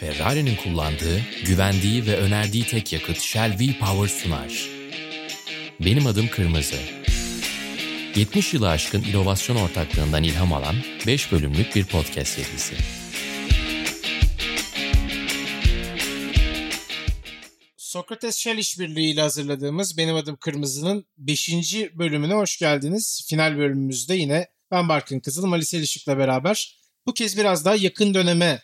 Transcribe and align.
Ferrari'nin 0.00 0.56
kullandığı, 0.56 1.20
güvendiği 1.46 2.06
ve 2.06 2.16
önerdiği 2.16 2.66
tek 2.66 2.92
yakıt 2.92 3.20
Shell 3.20 3.58
V-Power 3.60 4.08
sunar. 4.08 4.68
Benim 5.80 6.06
adım 6.06 6.28
Kırmızı. 6.28 6.76
70 8.16 8.54
yılı 8.54 8.68
aşkın 8.68 9.02
inovasyon 9.02 9.56
ortaklığından 9.56 10.22
ilham 10.24 10.52
alan 10.52 10.76
5 11.06 11.32
bölümlük 11.32 11.76
bir 11.76 11.84
podcast 11.84 12.32
serisi. 12.32 12.74
Sokrates 17.76 18.36
Shell 18.36 18.58
İşbirliği 18.58 19.12
ile 19.12 19.20
hazırladığımız 19.20 19.98
Benim 19.98 20.16
Adım 20.16 20.36
Kırmızı'nın 20.36 21.06
5. 21.18 21.50
bölümüne 21.94 22.34
hoş 22.34 22.58
geldiniz. 22.58 23.26
Final 23.28 23.58
bölümümüzde 23.58 24.14
yine 24.14 24.53
ben 24.74 24.88
Barkın 24.88 25.20
Kızıl, 25.20 25.46
Mali 25.46 25.64
Selişik'le 25.64 26.08
beraber 26.08 26.78
bu 27.06 27.14
kez 27.14 27.36
biraz 27.36 27.64
daha 27.64 27.74
yakın 27.74 28.14
döneme 28.14 28.62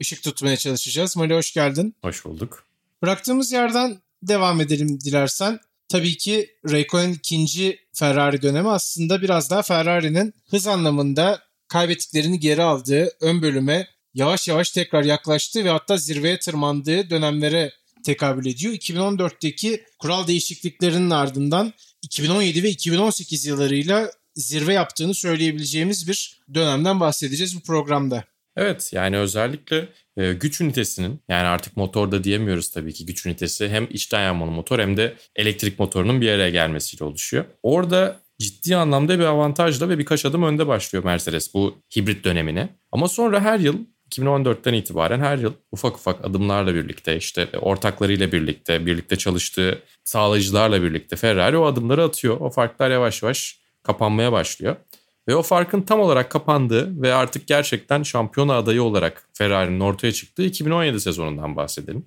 ışık 0.00 0.22
tutmaya 0.22 0.56
çalışacağız. 0.56 1.16
Mali 1.16 1.34
hoş 1.34 1.52
geldin. 1.52 1.94
Hoş 2.02 2.24
bulduk. 2.24 2.64
Bıraktığımız 3.02 3.52
yerden 3.52 3.98
devam 4.22 4.60
edelim 4.60 5.00
dilersen. 5.00 5.60
Tabii 5.88 6.16
ki 6.16 6.50
Raikkonen 6.70 7.12
ikinci 7.12 7.78
Ferrari 7.92 8.42
dönemi 8.42 8.68
aslında 8.68 9.22
biraz 9.22 9.50
daha 9.50 9.62
Ferrari'nin 9.62 10.34
hız 10.50 10.66
anlamında 10.66 11.42
kaybettiklerini 11.68 12.40
geri 12.40 12.62
aldığı 12.62 13.10
ön 13.20 13.42
bölüme 13.42 13.88
yavaş 14.14 14.48
yavaş 14.48 14.70
tekrar 14.70 15.04
yaklaştığı 15.04 15.64
ve 15.64 15.70
hatta 15.70 15.96
zirveye 15.96 16.38
tırmandığı 16.38 17.10
dönemlere 17.10 17.72
tekabül 18.04 18.46
ediyor. 18.46 18.72
2014'teki 18.72 19.84
kural 19.98 20.26
değişikliklerinin 20.26 21.10
ardından 21.10 21.72
2017 22.02 22.62
ve 22.62 22.70
2018 22.70 23.46
yıllarıyla 23.46 24.10
zirve 24.36 24.72
yaptığını 24.72 25.14
söyleyebileceğimiz 25.14 26.08
bir 26.08 26.40
dönemden 26.54 27.00
bahsedeceğiz 27.00 27.56
bu 27.56 27.60
programda. 27.60 28.24
Evet 28.56 28.90
yani 28.92 29.18
özellikle 29.18 29.88
e, 30.16 30.32
güç 30.32 30.60
ünitesinin 30.60 31.20
yani 31.28 31.46
artık 31.46 31.76
motorda 31.76 32.24
diyemiyoruz 32.24 32.70
tabii 32.70 32.92
ki 32.92 33.06
güç 33.06 33.26
ünitesi 33.26 33.68
hem 33.68 33.86
içten 33.90 34.22
yanmalı 34.22 34.50
motor 34.50 34.78
hem 34.78 34.96
de 34.96 35.16
elektrik 35.36 35.78
motorunun 35.78 36.20
bir 36.20 36.30
araya 36.30 36.50
gelmesiyle 36.50 37.04
oluşuyor. 37.04 37.44
Orada 37.62 38.20
ciddi 38.38 38.76
anlamda 38.76 39.18
bir 39.18 39.24
avantajla 39.24 39.88
ve 39.88 39.98
birkaç 39.98 40.24
adım 40.24 40.42
önde 40.42 40.66
başlıyor 40.66 41.04
Mercedes 41.04 41.54
bu 41.54 41.78
hibrit 41.96 42.24
dönemine. 42.24 42.68
Ama 42.92 43.08
sonra 43.08 43.40
her 43.40 43.58
yıl 43.58 43.78
2014'ten 44.10 44.74
itibaren 44.74 45.20
her 45.20 45.38
yıl 45.38 45.52
ufak 45.72 45.96
ufak 45.96 46.24
adımlarla 46.24 46.74
birlikte 46.74 47.16
işte 47.16 47.48
ortaklarıyla 47.60 48.32
birlikte 48.32 48.86
birlikte 48.86 49.16
çalıştığı 49.16 49.82
sağlayıcılarla 50.04 50.82
birlikte 50.82 51.16
Ferrari 51.16 51.56
o 51.56 51.64
adımları 51.64 52.04
atıyor. 52.04 52.40
O 52.40 52.50
farklar 52.50 52.90
yavaş 52.90 53.22
yavaş 53.22 53.65
kapanmaya 53.86 54.32
başlıyor. 54.32 54.76
Ve 55.28 55.36
o 55.36 55.42
farkın 55.42 55.82
tam 55.82 56.00
olarak 56.00 56.30
kapandığı 56.30 57.02
ve 57.02 57.14
artık 57.14 57.46
gerçekten 57.46 58.02
şampiyona 58.02 58.54
adayı 58.54 58.82
olarak 58.82 59.28
Ferrari'nin 59.32 59.80
ortaya 59.80 60.12
çıktığı 60.12 60.42
2017 60.42 61.00
sezonundan 61.00 61.56
bahsedelim. 61.56 62.06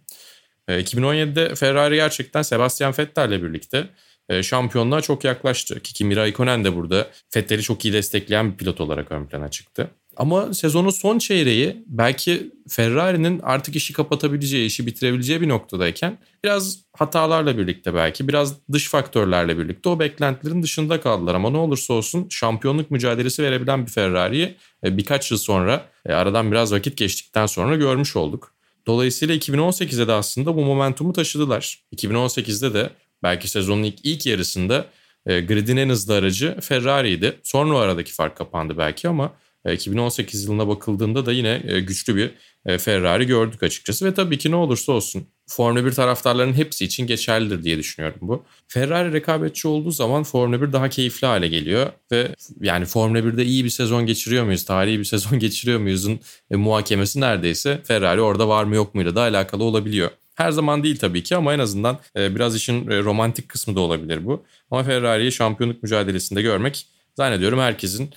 2017'de 0.70 1.46
ee, 1.46 1.56
Ferrari 1.56 1.96
gerçekten 1.96 2.42
Sebastian 2.42 2.94
Vettel'le 3.00 3.44
birlikte 3.44 3.90
e, 4.30 4.44
şampiyonluğa 4.44 5.02
çok 5.02 5.24
yaklaştı. 5.24 5.80
Ki 5.80 5.94
Kimi 5.94 6.16
Raikkonen 6.16 6.64
de 6.64 6.76
burada 6.76 7.08
Vettel'i 7.36 7.62
çok 7.62 7.86
iyi 7.86 7.94
destekleyen 7.94 8.52
bir 8.52 8.58
pilot 8.58 8.82
olarak 8.82 9.12
ön 9.12 9.26
plana 9.26 9.50
çıktı. 9.52 9.92
Ama 10.20 10.54
sezonun 10.54 10.90
son 10.90 11.20
çeyreği 11.20 11.84
belki 11.88 12.52
Ferrari'nin 12.68 13.40
artık 13.44 13.76
işi 13.76 13.94
kapatabileceği, 13.94 14.68
işi 14.68 14.88
bitirebileceği 14.88 15.42
bir 15.42 15.50
noktadayken 15.50 16.18
biraz 16.44 16.80
hatalarla 16.94 17.58
birlikte 17.58 17.94
belki 17.94 18.28
biraz 18.28 18.56
dış 18.72 18.90
faktörlerle 18.90 19.58
birlikte 19.58 19.90
o 19.90 20.00
beklentilerin 20.00 20.64
dışında 20.64 21.02
kaldılar. 21.02 21.36
Ama 21.36 21.50
ne 21.50 21.58
olursa 21.58 21.94
olsun 21.94 22.28
şampiyonluk 22.30 22.92
mücadelesi 22.92 23.44
verebilen 23.44 23.86
bir 23.86 23.92
Ferrari'yi 23.92 24.56
e, 24.84 24.98
birkaç 24.98 25.32
yıl 25.32 25.38
sonra 25.38 25.86
e, 26.06 26.14
aradan 26.14 26.52
biraz 26.52 26.74
vakit 26.74 26.98
geçtikten 26.98 27.46
sonra 27.46 27.76
görmüş 27.76 28.16
olduk. 28.16 28.54
Dolayısıyla 28.88 29.36
2018'de 29.36 30.08
de 30.08 30.12
aslında 30.12 30.56
bu 30.56 30.66
momentumu 30.66 31.14
taşıdılar. 31.14 31.80
2018'de 31.96 32.74
de 32.74 32.90
belki 33.24 33.48
sezonun 33.48 33.84
ilk, 33.84 34.00
ilk 34.04 34.26
yarısında 34.26 34.86
e, 35.26 35.42
gridin 35.42 35.78
en 35.78 35.90
hızlı 35.90 36.16
aracı 36.16 36.58
Ferrari'ydi. 36.62 37.40
Sonra 37.44 37.76
o 37.76 37.78
aradaki 37.78 38.14
fark 38.14 38.38
kapandı 38.38 38.78
belki 38.78 39.10
ama 39.10 39.34
2018 39.66 40.44
yılına 40.46 40.68
bakıldığında 40.68 41.26
da 41.26 41.32
yine 41.32 41.62
e, 41.68 41.80
güçlü 41.80 42.16
bir 42.16 42.32
e, 42.66 42.78
Ferrari 42.78 43.28
gördük 43.28 43.64
açıkçası 43.64 44.06
ve 44.06 44.14
tabii 44.14 44.38
ki 44.38 44.52
ne 44.52 44.56
olursa 44.56 44.92
olsun 44.92 45.28
Formula 45.48 45.86
1 45.86 45.92
taraftarlarının 45.92 46.54
hepsi 46.54 46.86
için 46.86 47.08
geçerlidir 47.08 47.64
diye 47.64 47.78
düşünüyorum 47.78 48.20
bu. 48.22 48.44
Ferrari 48.68 49.14
rekabetçi 49.14 49.68
olduğu 49.68 49.92
zaman 49.92 50.24
Formula 50.24 50.62
1 50.62 50.74
daha 50.74 50.90
keyifli 50.90 51.28
hale 51.28 51.48
geliyor 51.48 51.92
ve 52.12 52.36
yani 52.62 52.86
Formula 52.86 53.20
1'de 53.20 53.46
iyi 53.46 53.66
bir 53.66 53.70
sezon 53.70 54.06
geçiriyor 54.06 54.44
muyuz, 54.44 54.66
tarihi 54.66 55.00
bir 55.00 55.04
sezon 55.14 55.40
geçiriyor 55.40 55.80
muyuzun 55.80 56.20
e, 56.52 56.56
muhakemesi 56.56 57.20
neredeyse 57.22 57.82
Ferrari 57.84 58.22
orada 58.22 58.48
var 58.48 58.64
mı 58.64 58.76
yok 58.76 58.96
muyla 58.96 59.16
da 59.16 59.22
alakalı 59.22 59.64
olabiliyor. 59.64 60.12
Her 60.36 60.52
zaman 60.52 60.84
değil 60.84 60.98
tabii 60.98 61.24
ki 61.24 61.36
ama 61.36 61.54
en 61.54 61.60
azından 61.60 62.00
biraz 62.16 62.56
işin 62.56 62.88
romantik 62.88 63.50
kısmı 63.50 63.76
da 63.76 63.80
olabilir 63.80 64.26
bu. 64.26 64.44
Ama 64.72 64.84
Ferrari'yi 64.84 65.32
şampiyonluk 65.32 65.84
mücadelesinde 65.84 66.42
görmek 66.42 66.88
zannediyorum 67.16 67.60
herkesin 67.60 68.04
e, 68.04 68.10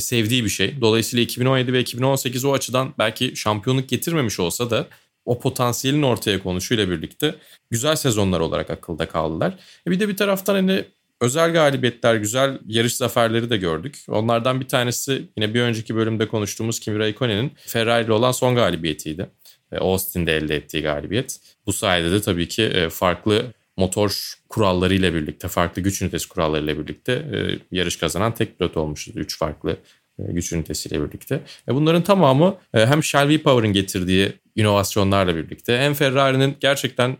sevdiği 0.00 0.44
bir 0.44 0.48
şey. 0.48 0.80
Dolayısıyla 0.80 1.22
2017 1.22 1.72
ve 1.72 1.80
2018 1.80 2.44
o 2.44 2.52
açıdan 2.52 2.94
belki 2.98 3.36
şampiyonluk 3.36 3.88
getirmemiş 3.88 4.40
olsa 4.40 4.70
da 4.70 4.86
o 5.24 5.40
potansiyelin 5.40 6.02
ortaya 6.02 6.42
konuşuyla 6.42 6.90
birlikte 6.90 7.34
güzel 7.70 7.96
sezonlar 7.96 8.40
olarak 8.40 8.70
akılda 8.70 9.08
kaldılar. 9.08 9.54
E 9.86 9.90
bir 9.90 10.00
de 10.00 10.08
bir 10.08 10.16
taraftan 10.16 10.54
hani 10.54 10.84
özel 11.20 11.52
galibiyetler, 11.52 12.14
güzel 12.14 12.58
yarış 12.66 12.96
zaferleri 12.96 13.50
de 13.50 13.56
gördük. 13.56 14.04
Onlardan 14.08 14.60
bir 14.60 14.68
tanesi 14.68 15.22
yine 15.36 15.54
bir 15.54 15.60
önceki 15.60 15.96
bölümde 15.96 16.28
konuştuğumuz 16.28 16.80
Kimi 16.80 16.98
Raikkonen'in 16.98 17.52
Ferrari 17.66 18.04
ile 18.04 18.12
olan 18.12 18.32
son 18.32 18.54
galibiyetiydi. 18.54 19.30
E, 19.72 19.76
Austin'de 19.76 20.36
elde 20.36 20.56
ettiği 20.56 20.82
galibiyet. 20.82 21.40
Bu 21.66 21.72
sayede 21.72 22.12
de 22.12 22.20
tabii 22.20 22.48
ki 22.48 22.62
e, 22.62 22.88
farklı 22.88 23.46
motor 23.76 24.34
kurallarıyla 24.48 25.14
birlikte, 25.14 25.48
farklı 25.48 25.82
güç 25.82 26.02
ünitesi 26.02 26.28
kurallarıyla 26.28 26.78
birlikte 26.78 27.12
e, 27.12 27.58
yarış 27.76 27.96
kazanan 27.96 28.34
tek 28.34 28.58
pilot 28.58 28.76
olmuştu. 28.76 29.12
Üç 29.14 29.38
farklı 29.38 29.76
e, 30.18 30.32
güç 30.32 30.52
ünitesiyle 30.52 31.04
birlikte. 31.04 31.40
E, 31.68 31.74
bunların 31.74 32.02
tamamı 32.02 32.56
e, 32.74 32.86
hem 32.86 33.02
Shelby 33.02 33.36
Power'ın 33.36 33.72
getirdiği 33.72 34.32
inovasyonlarla 34.56 35.36
birlikte 35.36 35.78
hem 35.78 35.94
Ferrari'nin 35.94 36.56
gerçekten 36.60 37.16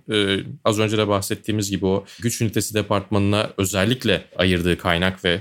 az 0.64 0.78
önce 0.78 0.98
de 0.98 1.08
bahsettiğimiz 1.08 1.70
gibi 1.70 1.86
o 1.86 2.04
güç 2.22 2.40
ünitesi 2.40 2.74
departmanına 2.74 3.50
özellikle 3.58 4.24
ayırdığı 4.36 4.78
kaynak 4.78 5.24
ve 5.24 5.40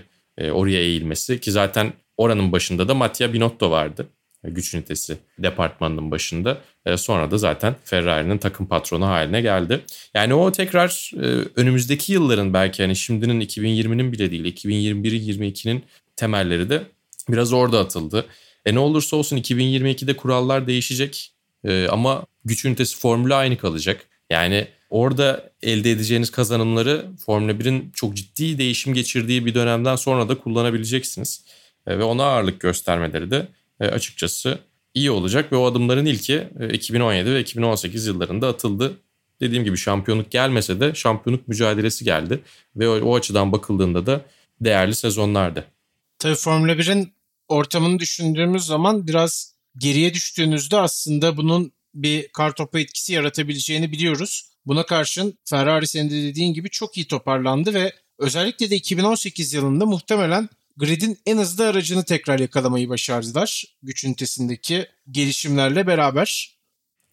oraya 0.52 0.80
eğilmesi 0.80 1.40
ki 1.40 1.52
zaten 1.52 1.94
oranın 2.18 2.52
başında 2.52 2.88
da 2.88 2.94
Mattia 2.94 3.34
Binotto 3.34 3.72
vardı 3.72 4.08
güç 4.50 4.74
ünitesi 4.74 5.18
departmanının 5.40 6.12
başında. 6.12 6.58
E, 6.86 6.98
sonra 6.98 7.32
da 7.32 7.38
zaten 7.38 7.76
Ferrari'nin 7.84 8.38
takım 8.38 8.66
patronu 8.66 9.06
haline 9.06 9.42
geldi. 9.42 9.82
Yani 10.14 10.34
o 10.34 10.52
tekrar 10.52 11.12
e, 11.16 11.26
önümüzdeki 11.56 12.14
yılların 12.14 12.54
belki 12.54 12.84
hani 12.84 12.96
şimdinin 12.96 13.42
2020'nin 13.42 14.12
bile 14.12 14.32
değil 14.32 14.46
2021-22'nin 14.56 15.84
temelleri 16.16 16.70
de 16.70 16.84
biraz 17.30 17.54
orada 17.54 17.80
atıldı. 17.80 18.26
E 18.66 18.76
ne 18.76 18.80
olursa 18.80 19.18
olsun 19.18 19.38
2022'de 19.38 20.18
kurallar 20.18 20.68
değişecek 20.68 21.32
e, 21.64 21.88
ama 21.88 22.26
güç 22.46 22.66
ünitesi 22.66 22.98
formülü 22.98 23.36
aynı 23.36 23.58
kalacak. 23.58 24.06
Yani 24.30 24.68
orada 24.90 25.50
elde 25.62 25.92
edeceğiniz 25.92 26.32
kazanımları 26.32 27.06
Formula 27.26 27.52
1'in 27.52 27.92
çok 27.96 28.16
ciddi 28.16 28.58
değişim 28.58 28.94
geçirdiği 28.94 29.46
bir 29.46 29.54
dönemden 29.54 29.96
sonra 29.96 30.30
da 30.30 30.38
kullanabileceksiniz. 30.38 31.46
Ve 31.88 32.04
ona 32.04 32.24
ağırlık 32.24 32.60
göstermeleri 32.60 33.32
de 33.32 33.38
e, 33.38 33.48
açıkçası 33.80 34.60
iyi 34.94 35.12
olacak 35.12 35.52
ve 35.52 35.56
o 35.56 35.66
adımların 35.66 36.06
ilki 36.06 36.48
2017 36.74 37.30
e, 37.30 37.34
ve 37.34 37.42
2018 37.42 38.08
yıllarında 38.08 38.48
atıldı. 38.48 38.98
Dediğim 39.40 39.64
gibi 39.64 39.78
şampiyonluk 39.78 40.32
gelmese 40.32 40.80
de 40.80 40.96
şampiyonluk 40.96 41.48
mücadelesi 41.48 42.06
geldi 42.06 42.42
ve 42.76 42.90
o, 42.90 43.16
açıdan 43.16 43.52
bakıldığında 43.52 44.06
da 44.06 44.26
değerli 44.62 44.96
sezonlardı. 44.96 45.66
Tabii 46.20 46.36
Formula 46.36 46.72
1'in 46.72 47.14
ortamını 47.48 48.00
düşündüğümüz 48.00 48.66
zaman 48.66 49.08
biraz 49.08 49.56
geriye 49.78 50.14
düştüğünüzde 50.14 50.78
aslında 50.78 51.38
bunun 51.38 51.72
bir 51.94 52.28
kartopu 52.28 52.80
etkisi 52.80 53.14
yaratabileceğini 53.14 53.92
biliyoruz. 53.92 54.52
Buna 54.66 54.86
karşın 54.86 55.38
Ferrari 55.46 55.88
senin 55.88 56.10
de 56.10 56.24
dediğin 56.24 56.54
gibi 56.54 56.70
çok 56.70 56.98
iyi 56.98 57.08
toparlandı 57.08 57.74
ve 57.74 57.94
özellikle 58.20 58.70
de 58.70 58.76
2018 58.76 59.54
yılında 59.54 59.86
muhtemelen 59.86 60.50
Grid'in 60.78 61.18
en 61.26 61.38
hızlı 61.38 61.68
aracını 61.68 62.04
tekrar 62.04 62.40
yakalamayı 62.40 62.90
başardılar. 62.90 63.64
Güç 63.84 64.04
ünitesindeki 64.04 64.88
gelişimlerle 65.12 65.88
beraber. 65.88 66.56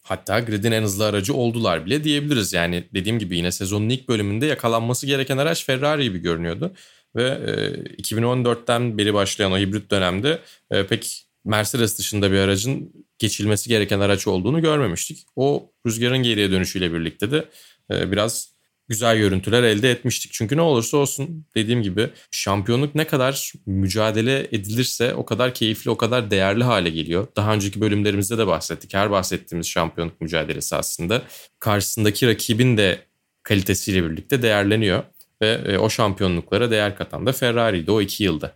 Hatta 0.01 0.39
Grid'in 0.39 0.71
en 0.71 0.83
hızlı 0.83 1.05
aracı 1.05 1.33
oldular 1.33 1.85
bile 1.85 2.03
diyebiliriz. 2.03 2.53
Yani 2.53 2.83
dediğim 2.93 3.19
gibi 3.19 3.37
yine 3.37 3.51
sezonun 3.51 3.89
ilk 3.89 4.09
bölümünde 4.09 4.45
yakalanması 4.45 5.07
gereken 5.07 5.37
araç 5.37 5.65
Ferrari 5.65 6.03
gibi 6.03 6.19
görünüyordu. 6.19 6.73
Ve 7.15 7.23
e, 7.23 8.01
2014'ten 8.01 8.97
beri 8.97 9.13
başlayan 9.13 9.51
o 9.51 9.57
hibrit 9.57 9.91
dönemde 9.91 10.39
e, 10.71 10.87
pek 10.87 11.27
Mercedes 11.45 11.97
dışında 11.97 12.31
bir 12.31 12.37
aracın 12.37 12.93
geçilmesi 13.19 13.69
gereken 13.69 13.99
araç 13.99 14.27
olduğunu 14.27 14.61
görmemiştik. 14.61 15.25
O 15.35 15.71
rüzgarın 15.85 16.17
geriye 16.23 16.51
dönüşüyle 16.51 16.93
birlikte 16.93 17.31
de 17.31 17.45
e, 17.91 18.11
biraz 18.11 18.52
güzel 18.89 19.17
görüntüler 19.17 19.63
elde 19.63 19.91
etmiştik. 19.91 20.33
Çünkü 20.33 20.57
ne 20.57 20.61
olursa 20.61 20.97
olsun 20.97 21.45
dediğim 21.55 21.83
gibi 21.83 22.09
şampiyonluk 22.31 22.95
ne 22.95 23.07
kadar 23.07 23.53
mücadele 23.65 24.47
edilirse 24.51 25.13
o 25.13 25.25
kadar 25.25 25.53
keyifli, 25.53 25.91
o 25.91 25.97
kadar 25.97 26.31
değerli 26.31 26.63
hale 26.63 26.89
geliyor. 26.89 27.27
Daha 27.35 27.53
önceki 27.53 27.81
bölümlerimizde 27.81 28.37
de 28.37 28.47
bahsettik. 28.47 28.93
Her 28.93 29.11
bahsettiğimiz 29.11 29.67
şampiyonluk 29.67 30.21
mücadelesi 30.21 30.75
aslında 30.75 31.21
karşısındaki 31.59 32.27
rakibin 32.27 32.77
de 32.77 33.05
kalitesiyle 33.43 34.09
birlikte 34.09 34.41
değerleniyor. 34.41 35.03
Ve 35.41 35.61
e, 35.65 35.77
o 35.77 35.89
şampiyonluklara 35.89 36.71
değer 36.71 36.97
katan 36.97 37.25
da 37.25 37.33
Ferrari'ydi 37.33 37.91
o 37.91 38.01
iki 38.01 38.23
yılda. 38.23 38.55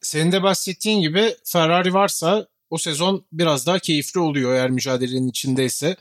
Senin 0.00 0.32
de 0.32 0.42
bahsettiğin 0.42 1.00
gibi 1.00 1.34
Ferrari 1.44 1.94
varsa 1.94 2.46
o 2.70 2.78
sezon 2.78 3.24
biraz 3.32 3.66
daha 3.66 3.78
keyifli 3.78 4.20
oluyor 4.20 4.54
eğer 4.54 4.70
mücadelenin 4.70 5.28
içindeyse. 5.28 5.96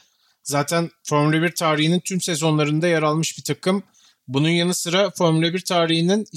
Zaten 0.45 0.91
Formula 1.03 1.41
1 1.41 1.51
tarihinin 1.51 1.99
tüm 1.99 2.21
sezonlarında 2.21 2.87
yer 2.87 3.03
almış 3.03 3.37
bir 3.37 3.43
takım. 3.43 3.83
Bunun 4.27 4.49
yanı 4.49 4.73
sıra 4.73 5.11
Formula 5.11 5.53
1 5.53 5.59
tarihinin 5.59 6.27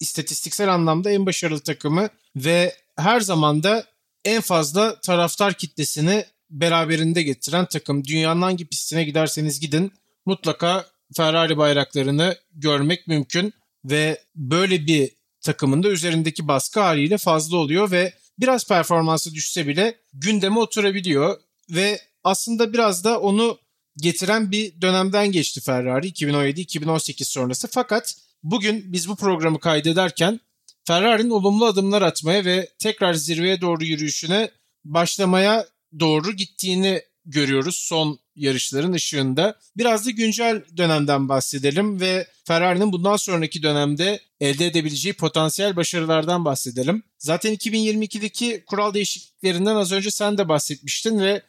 istatistiksel 0.00 0.74
anlamda 0.74 1.10
en 1.10 1.26
başarılı 1.26 1.60
takımı 1.60 2.08
ve 2.36 2.74
her 2.96 3.20
zaman 3.20 3.62
da 3.62 3.84
en 4.24 4.40
fazla 4.40 5.00
taraftar 5.00 5.54
kitlesini 5.54 6.24
beraberinde 6.50 7.22
getiren 7.22 7.66
takım. 7.66 8.04
Dünyanın 8.04 8.42
hangi 8.42 8.66
pistine 8.66 9.04
giderseniz 9.04 9.60
gidin 9.60 9.92
mutlaka 10.26 10.86
Ferrari 11.16 11.56
bayraklarını 11.56 12.36
görmek 12.54 13.08
mümkün 13.08 13.54
ve 13.84 14.22
böyle 14.34 14.86
bir 14.86 15.10
takımın 15.40 15.82
da 15.82 15.88
üzerindeki 15.88 16.48
baskı 16.48 16.80
haliyle 16.80 17.18
fazla 17.18 17.56
oluyor 17.56 17.90
ve 17.90 18.14
biraz 18.38 18.68
performansı 18.68 19.34
düşse 19.34 19.66
bile 19.66 19.94
gündeme 20.12 20.58
oturabiliyor 20.58 21.40
ve 21.70 22.00
aslında 22.24 22.72
biraz 22.72 23.04
da 23.04 23.20
onu 23.20 23.58
getiren 23.96 24.50
bir 24.50 24.80
dönemden 24.80 25.32
geçti 25.32 25.60
Ferrari 25.60 26.08
2017-2018 26.08 27.24
sonrası. 27.24 27.68
Fakat 27.70 28.14
bugün 28.42 28.92
biz 28.92 29.08
bu 29.08 29.16
programı 29.16 29.60
kaydederken 29.60 30.40
Ferrari'nin 30.86 31.30
olumlu 31.30 31.64
adımlar 31.64 32.02
atmaya 32.02 32.44
ve 32.44 32.68
tekrar 32.78 33.14
zirveye 33.14 33.60
doğru 33.60 33.84
yürüyüşüne 33.84 34.50
başlamaya 34.84 35.66
doğru 36.00 36.32
gittiğini 36.32 37.02
görüyoruz 37.24 37.76
son 37.76 38.18
yarışların 38.36 38.92
ışığında. 38.92 39.58
Biraz 39.76 40.06
da 40.06 40.10
güncel 40.10 40.62
dönemden 40.76 41.28
bahsedelim 41.28 42.00
ve 42.00 42.26
Ferrari'nin 42.44 42.92
bundan 42.92 43.16
sonraki 43.16 43.62
dönemde 43.62 44.20
elde 44.40 44.66
edebileceği 44.66 45.12
potansiyel 45.12 45.76
başarılardan 45.76 46.44
bahsedelim. 46.44 47.02
Zaten 47.18 47.54
2022'deki 47.54 48.64
kural 48.66 48.94
değişikliklerinden 48.94 49.76
az 49.76 49.92
önce 49.92 50.10
sen 50.10 50.38
de 50.38 50.48
bahsetmiştin 50.48 51.20
ve 51.20 51.42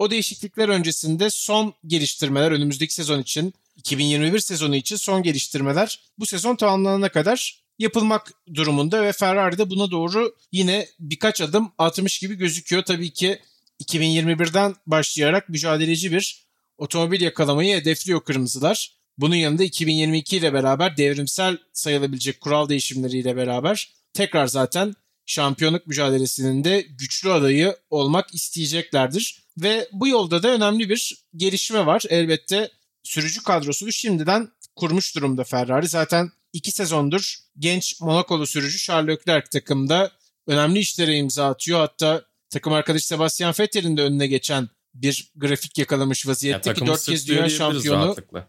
o 0.00 0.10
değişiklikler 0.10 0.68
öncesinde 0.68 1.30
son 1.30 1.74
geliştirmeler 1.86 2.52
önümüzdeki 2.52 2.94
sezon 2.94 3.20
için 3.20 3.54
2021 3.76 4.38
sezonu 4.38 4.76
için 4.76 4.96
son 4.96 5.22
geliştirmeler 5.22 6.00
bu 6.18 6.26
sezon 6.26 6.56
tamamlanana 6.56 7.08
kadar 7.08 7.62
yapılmak 7.78 8.32
durumunda 8.54 9.02
ve 9.02 9.12
Ferrari 9.12 9.58
de 9.58 9.70
buna 9.70 9.90
doğru 9.90 10.36
yine 10.52 10.88
birkaç 11.00 11.40
adım 11.40 11.72
atmış 11.78 12.18
gibi 12.18 12.34
gözüküyor. 12.34 12.82
Tabii 12.82 13.10
ki 13.10 13.38
2021'den 13.84 14.74
başlayarak 14.86 15.48
mücadeleci 15.48 16.12
bir 16.12 16.46
otomobil 16.78 17.20
yakalamayı 17.20 17.76
hedefliyor 17.76 18.20
kırmızılar. 18.20 18.92
Bunun 19.18 19.34
yanında 19.34 19.64
2022 19.64 20.36
ile 20.36 20.52
beraber 20.52 20.96
devrimsel 20.96 21.58
sayılabilecek 21.72 22.40
kural 22.40 22.68
değişimleriyle 22.68 23.36
beraber 23.36 23.92
tekrar 24.12 24.46
zaten 24.46 24.94
şampiyonluk 25.30 25.86
mücadelesinin 25.86 26.64
de 26.64 26.80
güçlü 26.80 27.32
adayı 27.32 27.76
olmak 27.90 28.34
isteyeceklerdir. 28.34 29.42
Ve 29.58 29.88
bu 29.92 30.08
yolda 30.08 30.42
da 30.42 30.48
önemli 30.48 30.88
bir 30.88 31.24
gelişme 31.36 31.86
var. 31.86 32.02
Elbette 32.08 32.70
sürücü 33.02 33.42
kadrosunu 33.42 33.92
şimdiden 33.92 34.48
kurmuş 34.76 35.16
durumda 35.16 35.44
Ferrari. 35.44 35.88
Zaten 35.88 36.30
iki 36.52 36.72
sezondur 36.72 37.34
genç 37.58 38.00
Monakolu 38.00 38.46
sürücü 38.46 38.78
Charles 38.78 39.18
Leclerc 39.18 39.46
takımda 39.50 40.12
önemli 40.46 40.78
işlere 40.78 41.16
imza 41.16 41.48
atıyor. 41.48 41.78
Hatta 41.78 42.24
takım 42.50 42.72
arkadaşı 42.72 43.06
Sebastian 43.06 43.54
Vettel'in 43.60 43.96
de 43.96 44.02
önüne 44.02 44.26
geçen 44.26 44.68
bir 44.94 45.32
grafik 45.36 45.78
yakalamış 45.78 46.26
vaziyette 46.26 46.70
ya, 46.70 46.74
ki 46.74 46.86
dört 46.86 47.02
kez 47.02 47.28
dünya 47.28 47.48
şampiyonu. 47.48 48.04
Rahatlıkla. 48.04 48.48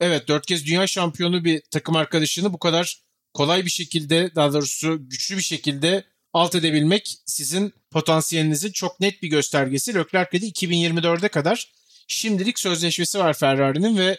Evet 0.00 0.28
dört 0.28 0.46
kez 0.46 0.66
dünya 0.66 0.86
şampiyonu 0.86 1.44
bir 1.44 1.62
takım 1.70 1.96
arkadaşını 1.96 2.52
bu 2.52 2.58
kadar 2.58 3.00
kolay 3.34 3.64
bir 3.64 3.70
şekilde 3.70 4.34
daha 4.34 4.52
doğrusu 4.52 5.08
güçlü 5.08 5.36
bir 5.36 5.42
şekilde 5.42 6.09
alt 6.32 6.54
edebilmek 6.54 7.16
sizin 7.26 7.74
potansiyelinizin 7.90 8.72
çok 8.72 9.00
net 9.00 9.22
bir 9.22 9.28
göstergesi. 9.28 9.94
Leclerc'le 9.94 10.32
de 10.32 10.48
2024'e 10.48 11.28
kadar 11.28 11.72
şimdilik 12.06 12.58
sözleşmesi 12.58 13.18
var 13.18 13.34
Ferrari'nin 13.34 13.98
ve 13.98 14.18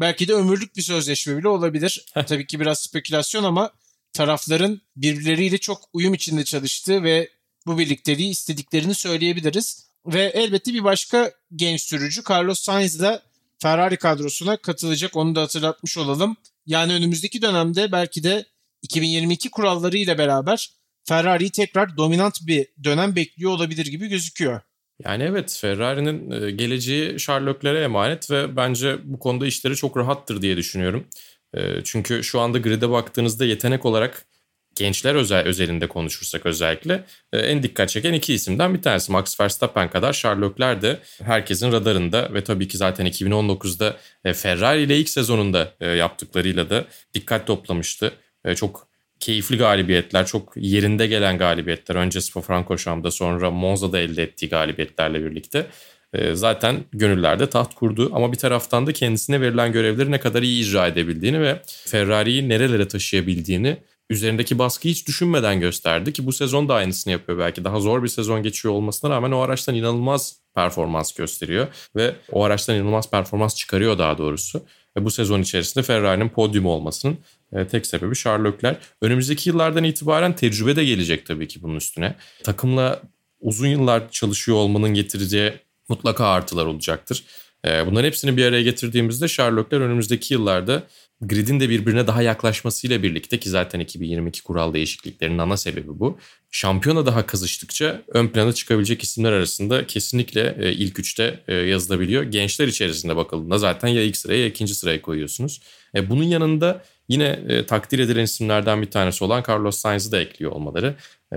belki 0.00 0.28
de 0.28 0.34
ömürlük 0.34 0.76
bir 0.76 0.82
sözleşme 0.82 1.36
bile 1.36 1.48
olabilir. 1.48 2.04
Tabii 2.26 2.46
ki 2.46 2.60
biraz 2.60 2.80
spekülasyon 2.80 3.44
ama 3.44 3.72
tarafların 4.12 4.80
birbirleriyle 4.96 5.58
çok 5.58 5.88
uyum 5.92 6.14
içinde 6.14 6.44
çalıştığı 6.44 7.02
ve 7.02 7.30
bu 7.66 7.78
birlikteliği 7.78 8.30
istediklerini 8.30 8.94
söyleyebiliriz. 8.94 9.90
Ve 10.06 10.24
elbette 10.24 10.74
bir 10.74 10.84
başka 10.84 11.32
genç 11.56 11.80
sürücü 11.80 12.22
Carlos 12.30 12.60
Sainz 12.60 13.00
da 13.00 13.22
Ferrari 13.58 13.96
kadrosuna 13.96 14.56
katılacak. 14.56 15.16
Onu 15.16 15.34
da 15.34 15.42
hatırlatmış 15.42 15.98
olalım. 15.98 16.36
Yani 16.66 16.92
önümüzdeki 16.92 17.42
dönemde 17.42 17.92
belki 17.92 18.22
de 18.22 18.46
2022 18.82 19.50
kuralları 19.50 19.96
ile 19.96 20.18
beraber 20.18 20.70
Ferrari'yi 21.08 21.50
tekrar 21.50 21.96
dominant 21.96 22.38
bir 22.46 22.66
dönem 22.84 23.16
bekliyor 23.16 23.50
olabilir 23.50 23.86
gibi 23.86 24.08
gözüküyor. 24.08 24.60
Yani 25.04 25.22
evet 25.22 25.58
Ferrari'nin 25.60 26.30
e, 26.30 26.50
geleceği 26.50 27.18
Leclerc'e 27.46 27.82
emanet 27.82 28.30
ve 28.30 28.56
bence 28.56 28.98
bu 29.04 29.18
konuda 29.18 29.46
işleri 29.46 29.76
çok 29.76 29.96
rahattır 29.96 30.42
diye 30.42 30.56
düşünüyorum. 30.56 31.06
E, 31.54 31.60
çünkü 31.84 32.24
şu 32.24 32.40
anda 32.40 32.58
grid'e 32.58 32.90
baktığınızda 32.90 33.44
yetenek 33.44 33.86
olarak 33.86 34.26
gençler 34.74 35.14
özel 35.14 35.46
özelinde 35.46 35.88
konuşursak 35.88 36.46
özellikle 36.46 37.04
e, 37.32 37.38
en 37.38 37.62
dikkat 37.62 37.88
çeken 37.88 38.12
iki 38.12 38.34
isimden 38.34 38.74
bir 38.74 38.82
tanesi. 38.82 39.12
Max 39.12 39.40
Verstappen 39.40 39.90
kadar 39.90 40.12
Leclerc 40.12 40.82
de 40.82 40.98
herkesin 41.22 41.72
radarında 41.72 42.34
ve 42.34 42.44
tabii 42.44 42.68
ki 42.68 42.76
zaten 42.76 43.06
2019'da 43.06 43.96
Ferrari 44.34 44.82
ile 44.82 44.98
ilk 44.98 45.08
sezonunda 45.08 45.74
yaptıklarıyla 45.80 46.70
da 46.70 46.84
dikkat 47.14 47.46
toplamıştı. 47.46 48.12
Çok 48.56 48.89
keyifli 49.20 49.56
galibiyetler, 49.56 50.26
çok 50.26 50.52
yerinde 50.56 51.06
gelen 51.06 51.38
galibiyetler. 51.38 51.94
Önce 51.96 52.20
Spa-Francorchamps 52.20 53.10
sonra 53.10 53.50
Monza'da 53.50 53.98
elde 53.98 54.22
ettiği 54.22 54.48
galibiyetlerle 54.48 55.24
birlikte 55.24 55.66
e, 56.12 56.34
zaten 56.34 56.84
gönüllerde 56.92 57.50
taht 57.50 57.74
kurdu. 57.74 58.10
Ama 58.14 58.32
bir 58.32 58.38
taraftan 58.38 58.86
da 58.86 58.92
kendisine 58.92 59.40
verilen 59.40 59.72
görevleri 59.72 60.10
ne 60.10 60.20
kadar 60.20 60.42
iyi 60.42 60.62
icra 60.62 60.86
edebildiğini 60.86 61.40
ve 61.40 61.62
Ferrari'yi 61.66 62.48
nerelere 62.48 62.88
taşıyabildiğini 62.88 63.76
üzerindeki 64.10 64.58
baskıyı 64.58 64.94
hiç 64.94 65.06
düşünmeden 65.06 65.60
gösterdi 65.60 66.12
ki 66.12 66.26
bu 66.26 66.32
sezon 66.32 66.68
da 66.68 66.74
aynısını 66.74 67.12
yapıyor 67.12 67.38
belki. 67.38 67.64
Daha 67.64 67.80
zor 67.80 68.02
bir 68.02 68.08
sezon 68.08 68.42
geçiyor 68.42 68.74
olmasına 68.74 69.10
rağmen 69.10 69.30
o 69.30 69.38
araçtan 69.38 69.74
inanılmaz 69.74 70.36
performans 70.54 71.12
gösteriyor 71.12 71.66
ve 71.96 72.14
o 72.32 72.44
araçtan 72.44 72.76
inanılmaz 72.76 73.10
performans 73.10 73.56
çıkarıyor 73.56 73.98
daha 73.98 74.18
doğrusu. 74.18 74.62
Ve 74.96 75.04
bu 75.04 75.10
sezon 75.10 75.42
içerisinde 75.42 75.84
Ferrari'nin 75.84 76.28
podyum 76.28 76.66
olmasının 76.66 77.18
e, 77.52 77.66
tek 77.66 77.86
sebebi 77.86 78.14
Leclerc. 78.44 78.80
Önümüzdeki 79.02 79.48
yıllardan 79.48 79.84
itibaren 79.84 80.36
tecrübe 80.36 80.76
de 80.76 80.84
gelecek 80.84 81.26
tabii 81.26 81.48
ki 81.48 81.62
bunun 81.62 81.76
üstüne. 81.76 82.14
Takımla 82.44 83.02
uzun 83.40 83.66
yıllar 83.66 84.10
çalışıyor 84.10 84.58
olmanın 84.58 84.94
getireceği 84.94 85.52
mutlaka 85.88 86.26
artılar 86.26 86.66
olacaktır. 86.66 87.24
E, 87.66 87.86
bunların 87.86 88.06
hepsini 88.06 88.36
bir 88.36 88.44
araya 88.44 88.62
getirdiğimizde 88.62 89.28
Leclerc 89.28 89.80
önümüzdeki 89.80 90.34
yıllarda 90.34 90.82
gridin 91.20 91.60
de 91.60 91.70
birbirine 91.70 92.06
daha 92.06 92.22
yaklaşmasıyla 92.22 93.02
birlikte 93.02 93.40
ki 93.40 93.50
zaten 93.50 93.80
2022 93.80 94.42
kural 94.42 94.74
değişikliklerinin 94.74 95.38
ana 95.38 95.56
sebebi 95.56 95.98
bu. 95.98 96.18
Şampiyona 96.50 97.06
daha 97.06 97.26
kızıştıkça 97.26 98.02
ön 98.08 98.28
plana 98.28 98.52
çıkabilecek 98.52 99.02
isimler 99.02 99.32
arasında 99.32 99.86
kesinlikle 99.86 100.56
e, 100.60 100.72
ilk 100.72 100.98
üçte 100.98 101.40
e, 101.48 101.54
yazılabiliyor. 101.54 102.22
Gençler 102.22 102.68
içerisinde 102.68 103.16
bakıldığında 103.16 103.58
zaten 103.58 103.88
ya 103.88 104.02
ilk 104.02 104.16
sıraya 104.16 104.40
ya 104.40 104.46
ikinci 104.46 104.74
sıraya 104.74 105.02
koyuyorsunuz. 105.02 105.60
Bunun 106.08 106.24
yanında 106.24 106.84
yine 107.10 107.66
takdir 107.66 107.98
edilen 107.98 108.24
isimlerden 108.24 108.82
bir 108.82 108.90
tanesi 108.90 109.24
olan 109.24 109.44
Carlos 109.48 109.76
Sainz'ı 109.76 110.12
da 110.12 110.20
ekliyor 110.20 110.52
olmaları 110.52 110.94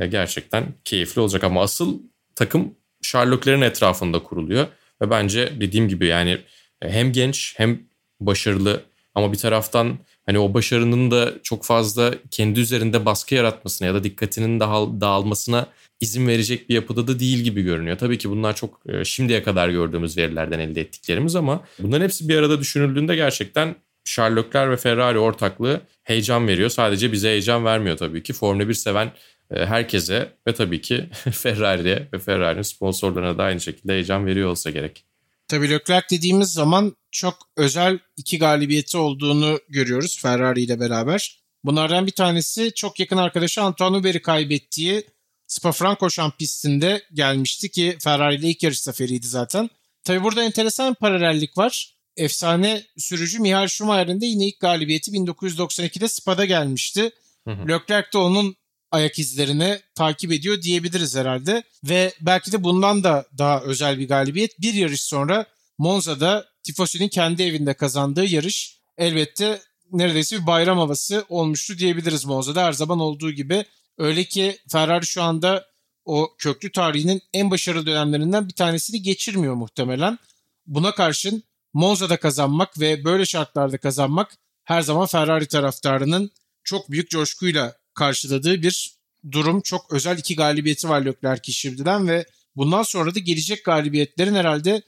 gerçekten 0.10 0.66
keyifli 0.86 1.22
olacak. 1.22 1.44
Ama 1.44 1.62
asıl 1.62 2.00
takım 2.36 2.76
Sherlock'lerin 3.02 3.62
etrafında 3.62 4.24
kuruluyor. 4.24 4.68
Ve 5.02 5.10
bence 5.10 5.54
dediğim 5.60 5.88
gibi 5.90 6.08
yani 6.08 6.38
hem 6.82 7.12
genç 7.12 7.54
hem 7.58 7.80
başarılı 8.20 8.84
ama 9.16 9.32
bir 9.34 9.38
taraftan 9.38 9.98
hani 10.26 10.40
o 10.40 10.54
başarının 10.54 11.12
da 11.12 11.34
çok 11.44 11.66
fazla 11.66 12.16
kendi 12.32 12.60
üzerinde 12.60 13.06
baskı 13.06 13.36
yaratmasına 13.36 13.88
ya 13.88 13.94
da 13.94 14.04
dikkatinin 14.04 14.60
daha 14.60 15.02
dağılmasına 15.02 15.68
izin 16.00 16.28
verecek 16.28 16.70
bir 16.70 16.76
yapıda 16.76 17.08
da 17.08 17.20
değil 17.20 17.38
gibi 17.38 17.62
görünüyor. 17.62 17.98
Tabii 17.98 18.18
ki 18.18 18.30
bunlar 18.30 18.56
çok 18.56 18.82
e, 18.90 19.06
şimdiye 19.06 19.44
kadar 19.44 19.70
gördüğümüz 19.70 20.18
verilerden 20.18 20.60
elde 20.60 20.82
ettiklerimiz 20.82 21.36
ama 21.36 21.64
bunların 21.80 22.04
hepsi 22.04 22.30
bir 22.30 22.38
arada 22.38 22.60
düşünüldüğünde 22.60 23.16
gerçekten 23.16 23.76
Sherlockler 24.06 24.72
ve 24.72 24.78
Ferrari 24.78 25.20
ortaklığı 25.20 25.82
heyecan 26.04 26.48
veriyor. 26.48 26.70
Sadece 26.70 27.12
bize 27.12 27.30
heyecan 27.30 27.66
vermiyor 27.66 27.98
tabii 27.98 28.24
ki. 28.24 28.34
Formula 28.34 28.70
1 28.70 28.74
seven 28.74 29.12
e, 29.52 29.66
herkese 29.66 30.38
ve 30.48 30.54
tabii 30.54 30.82
ki 30.82 31.10
Ferrari'ye 31.32 32.08
ve 32.14 32.20
Ferrari'nin 32.20 32.62
sponsorlarına 32.62 33.38
da 33.38 33.44
aynı 33.44 33.60
şekilde 33.60 33.94
heyecan 33.94 34.26
veriyor 34.26 34.50
olsa 34.50 34.70
gerek. 34.70 35.06
Tabii 35.48 35.70
Leclerc 35.70 36.06
dediğimiz 36.12 36.54
zaman 36.54 36.98
çok 37.12 37.38
özel 37.58 38.00
iki 38.18 38.40
galibiyeti 38.40 38.98
olduğunu 38.98 39.60
görüyoruz 39.70 40.20
Ferrari 40.22 40.62
ile 40.62 40.80
beraber. 40.80 41.44
Bunlardan 41.64 42.08
bir 42.08 42.12
tanesi 42.12 42.74
çok 42.76 43.00
yakın 43.00 43.18
arkadaşı 43.18 43.62
Antoine 43.62 43.98
Hubert'i 43.98 44.22
kaybettiği 44.22 45.04
Spa-Francorchamps 45.48 46.38
pistinde 46.38 47.04
gelmişti 47.14 47.72
ki 47.72 47.98
Ferrari 48.04 48.36
ile 48.36 48.50
ilk 48.50 48.64
yarış 48.64 48.82
zaferiydi 48.82 49.28
zaten. 49.28 49.70
Tabi 50.04 50.24
burada 50.24 50.44
enteresan 50.44 50.94
bir 50.94 50.96
paralellik 50.96 51.58
var. 51.58 51.93
Efsane 52.18 52.84
sürücü 52.98 53.40
Michael 53.40 53.68
Schumacher'in 53.68 54.22
de 54.22 54.26
yine 54.26 54.48
ilk 54.48 54.60
galibiyeti 54.60 55.12
1992'de 55.12 56.08
Spa'da 56.08 56.46
gelmişti. 56.46 57.12
Hı 57.48 57.52
hı. 57.52 57.68
Leclerc 57.68 58.08
de 58.14 58.18
onun 58.18 58.56
ayak 58.92 59.20
izlerini 59.20 59.80
takip 59.96 60.32
ediyor 60.32 60.62
diyebiliriz 60.62 61.16
herhalde. 61.16 61.64
Ve 61.84 62.14
belki 62.22 62.52
de 62.52 62.64
bundan 62.64 63.04
da 63.04 63.26
daha 63.38 63.62
özel 63.62 64.00
bir 64.00 64.08
galibiyet. 64.08 64.62
Bir 64.62 64.74
yarış 64.74 65.02
sonra 65.02 65.46
Monza'da 65.78 66.46
Tifosi'nin 66.64 67.08
kendi 67.08 67.44
evinde 67.44 67.74
kazandığı 67.74 68.26
yarış 68.26 68.80
elbette 68.98 69.62
neredeyse 69.92 70.42
bir 70.42 70.48
bayram 70.48 70.78
havası 70.78 71.26
olmuştu 71.30 71.78
diyebiliriz 71.78 72.26
Monza'da 72.26 72.64
her 72.64 72.74
zaman 72.74 73.00
olduğu 73.00 73.32
gibi. 73.32 73.66
Öyle 73.98 74.24
ki 74.24 74.58
Ferrari 74.72 75.06
şu 75.06 75.24
anda 75.24 75.66
o 76.06 76.36
köklü 76.38 76.72
tarihinin 76.72 77.22
en 77.34 77.52
başarılı 77.52 77.86
dönemlerinden 77.86 78.48
bir 78.48 78.54
tanesini 78.54 79.02
geçirmiyor 79.02 79.54
muhtemelen. 79.54 80.20
Buna 80.66 80.96
karşın 80.96 81.44
Monza'da 81.74 82.18
kazanmak 82.18 82.80
ve 82.80 83.06
böyle 83.06 83.26
şartlarda 83.26 83.78
kazanmak 83.78 84.38
her 84.64 84.82
zaman 84.82 85.06
Ferrari 85.06 85.48
taraftarının 85.48 86.32
çok 86.64 86.92
büyük 86.92 87.10
coşkuyla 87.10 87.78
karşıladığı 87.94 88.62
bir 88.62 88.98
durum. 89.32 89.62
Çok 89.62 89.94
özel 89.94 90.18
iki 90.18 90.36
galibiyeti 90.36 90.90
var 90.90 91.06
Leclerc 91.06 91.52
şimdiden 91.52 92.08
ve 92.08 92.26
bundan 92.56 92.84
sonra 92.84 93.16
da 93.16 93.20
gelecek 93.20 93.66
galibiyetlerin 93.66 94.36
herhalde 94.36 94.82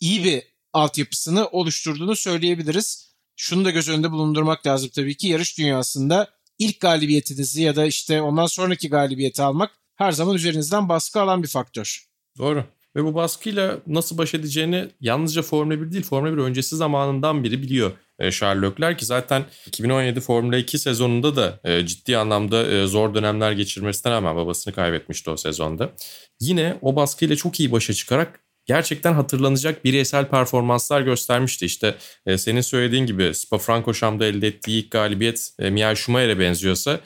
iyi 0.00 0.24
bir 0.24 0.42
altyapısını 0.72 1.48
oluşturduğunu 1.48 2.16
söyleyebiliriz. 2.16 3.14
Şunu 3.36 3.64
da 3.64 3.70
göz 3.70 3.88
önünde 3.88 4.10
bulundurmak 4.10 4.66
lazım 4.66 4.90
tabii 4.94 5.16
ki 5.16 5.28
yarış 5.28 5.58
dünyasında 5.58 6.30
ilk 6.58 6.80
galibiyetinizi 6.80 7.62
ya 7.62 7.76
da 7.76 7.86
işte 7.86 8.22
ondan 8.22 8.46
sonraki 8.46 8.88
galibiyeti 8.88 9.42
almak 9.42 9.70
her 9.94 10.12
zaman 10.12 10.34
üzerinizden 10.34 10.88
baskı 10.88 11.20
alan 11.20 11.42
bir 11.42 11.48
faktör. 11.48 12.08
Doğru. 12.38 12.77
Ve 12.96 13.04
bu 13.04 13.14
baskıyla 13.14 13.78
nasıl 13.86 14.18
baş 14.18 14.34
edeceğini 14.34 14.88
yalnızca 15.00 15.42
Formula 15.42 15.80
1 15.80 15.92
değil 15.92 16.04
Formula 16.04 16.32
1 16.32 16.38
öncesi 16.38 16.76
zamanından 16.76 17.44
biri 17.44 17.62
biliyor 17.62 17.92
e, 18.18 18.30
Charles 18.30 18.96
ki 18.96 19.06
zaten 19.06 19.44
2017 19.66 20.20
Formula 20.20 20.56
2 20.56 20.78
sezonunda 20.78 21.36
da 21.36 21.60
e, 21.64 21.86
ciddi 21.86 22.16
anlamda 22.16 22.66
e, 22.66 22.86
zor 22.86 23.14
dönemler 23.14 23.52
geçirmesinden 23.52 24.12
rağmen 24.12 24.36
babasını 24.36 24.74
kaybetmişti 24.74 25.30
o 25.30 25.36
sezonda. 25.36 25.92
Yine 26.40 26.78
o 26.82 26.96
baskıyla 26.96 27.36
çok 27.36 27.60
iyi 27.60 27.72
başa 27.72 27.92
çıkarak 27.92 28.40
gerçekten 28.66 29.12
hatırlanacak 29.12 29.84
bireysel 29.84 30.28
performanslar 30.28 31.00
göstermişti. 31.00 31.66
İşte 31.66 31.94
senin 32.36 32.60
söylediğin 32.60 33.06
gibi 33.06 33.34
Spa-Francorchamps'da 33.34 34.26
elde 34.26 34.46
ettiği 34.46 34.84
ilk 34.84 34.90
galibiyet 34.90 35.50
e, 35.58 35.70
Michael 35.70 35.94
Schumacher'e 35.94 36.38
benziyorsa 36.38 37.00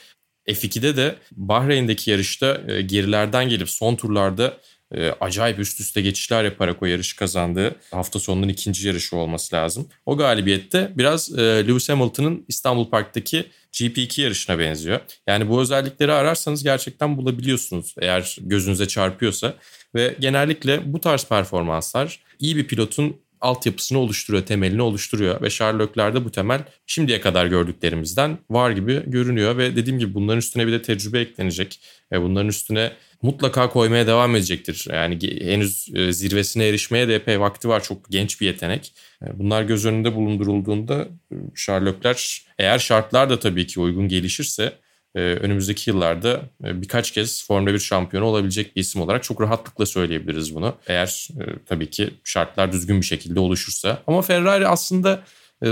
F2'de 0.49 0.97
de 0.97 1.17
Bahreyn'deki 1.33 2.11
yarışta 2.11 2.55
gerilerden 2.87 3.49
gelip 3.49 3.71
son 3.71 3.97
turlarda 3.97 4.59
e, 4.95 5.11
acayip 5.21 5.59
üst 5.59 5.81
üste 5.81 6.03
geçişler 6.03 6.45
yaparak 6.45 6.83
o 6.83 6.87
yarışı 6.87 7.17
kazandığı 7.17 7.75
hafta 7.91 8.19
sonunun 8.19 8.49
ikinci 8.49 8.87
yarışı 8.87 9.17
olması 9.17 9.57
lazım. 9.57 9.89
O 10.07 10.17
galibiyette 10.17 10.93
biraz 10.97 11.39
e, 11.39 11.43
Lewis 11.43 11.89
Hamilton'ın 11.89 12.45
İstanbul 12.49 12.91
Park'taki 12.91 13.45
GP2 13.73 14.21
yarışına 14.21 14.59
benziyor. 14.59 15.01
Yani 15.27 15.49
bu 15.49 15.61
özellikleri 15.61 16.13
ararsanız 16.13 16.63
gerçekten 16.63 17.17
bulabiliyorsunuz 17.17 17.95
eğer 18.01 18.37
gözünüze 18.41 18.89
çarpıyorsa. 18.89 19.55
Ve 19.95 20.17
genellikle 20.21 20.93
bu 20.93 21.01
tarz 21.01 21.25
performanslar 21.25 22.21
iyi 22.39 22.57
bir 22.57 22.67
pilotun 22.67 23.17
altyapısını 23.41 23.99
oluşturuyor, 23.99 24.47
temelini 24.47 24.83
oluşturuyor 24.83 25.43
ve 25.43 25.51
Sherlock'larda 25.51 26.25
bu 26.25 26.31
temel 26.31 26.65
şimdiye 26.87 27.21
kadar 27.21 27.47
gördüklerimizden 27.47 28.39
var 28.51 28.71
gibi 28.71 29.03
görünüyor 29.07 29.57
ve 29.57 29.77
dediğim 29.77 29.99
gibi 29.99 30.15
bunların 30.15 30.39
üstüne 30.39 30.67
bir 30.67 30.73
de 30.73 30.83
tecrübe 30.83 31.21
eklenecek 31.21 31.81
ve 32.13 32.23
bunların 32.23 32.49
üstüne 32.49 32.93
mutlaka 33.23 33.71
koymaya 33.71 34.07
devam 34.07 34.37
edecektir. 34.37 34.87
Yani 34.93 35.19
henüz 35.41 35.89
e, 35.95 36.13
zirvesine 36.13 36.69
erişmeye 36.69 37.09
de 37.09 37.15
epey 37.15 37.41
vakti 37.41 37.69
var. 37.69 37.83
Çok 37.83 38.11
genç 38.11 38.41
bir 38.41 38.47
yetenek. 38.47 38.95
E, 39.23 39.39
bunlar 39.39 39.63
göz 39.63 39.87
önünde 39.87 40.15
bulundurulduğunda 40.15 41.09
e, 41.33 41.37
Sherlock'lar 41.55 42.47
eğer 42.59 42.79
şartlar 42.79 43.31
da 43.31 43.39
tabii 43.39 43.67
ki 43.67 43.81
uygun 43.81 44.09
gelişirse 44.09 44.73
önümüzdeki 45.15 45.91
yıllarda 45.91 46.43
birkaç 46.61 47.11
kez 47.11 47.47
Formula 47.47 47.75
1 47.75 47.79
şampiyonu 47.79 48.27
olabilecek 48.27 48.77
bir 48.77 48.81
isim 48.81 49.03
olarak 49.03 49.23
çok 49.23 49.41
rahatlıkla 49.41 49.87
söyleyebiliriz 49.87 50.55
bunu. 50.55 50.77
Eğer 50.87 51.29
tabii 51.67 51.91
ki 51.91 52.11
şartlar 52.25 52.73
düzgün 52.73 53.01
bir 53.01 53.07
şekilde 53.07 53.41
oluşursa. 53.41 54.03
Ama 54.07 54.23
Ferrari 54.23 54.69
aslında 54.69 55.23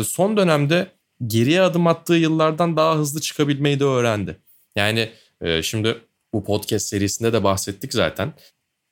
son 0.04 0.36
dönemde 0.36 0.86
geriye 1.26 1.62
adım 1.62 1.86
attığı 1.86 2.14
yıllardan 2.14 2.76
daha 2.76 2.96
hızlı 2.96 3.20
çıkabilmeyi 3.20 3.80
de 3.80 3.84
öğrendi. 3.84 4.36
Yani 4.76 5.10
şimdi 5.62 5.96
bu 6.32 6.44
podcast 6.44 6.86
serisinde 6.86 7.32
de 7.32 7.44
bahsettik 7.44 7.92
zaten. 7.92 8.32